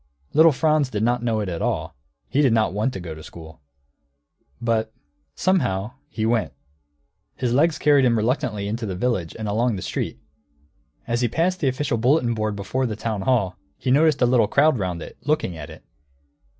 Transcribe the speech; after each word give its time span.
Little 0.33 0.51
Franz 0.51 0.89
did 0.89 1.03
not 1.03 1.21
know 1.21 1.41
it 1.41 1.47
at 1.47 1.61
all. 1.61 1.95
He 2.27 2.41
did 2.41 2.53
not 2.53 2.73
want 2.73 2.91
to 2.93 2.99
go 2.99 3.13
to 3.13 3.21
school. 3.21 3.61
But, 4.59 4.91
somehow, 5.35 5.91
he 6.09 6.25
went. 6.25 6.53
His 7.35 7.53
legs 7.53 7.77
carried 7.77 8.03
him 8.03 8.17
reluctantly 8.17 8.67
into 8.67 8.87
the 8.87 8.95
village 8.95 9.35
and 9.37 9.47
along 9.47 9.75
the 9.75 9.83
street. 9.83 10.17
As 11.05 11.21
he 11.21 11.27
passed 11.27 11.59
the 11.59 11.67
official 11.67 11.99
bulletin 11.99 12.33
board 12.33 12.55
before 12.55 12.87
the 12.87 12.95
town 12.95 13.21
hall, 13.21 13.59
he 13.77 13.91
noticed 13.91 14.23
a 14.23 14.25
little 14.25 14.47
crowd 14.47 14.79
round 14.79 15.03
it, 15.03 15.17
looking 15.21 15.55
at 15.55 15.69
it. 15.69 15.83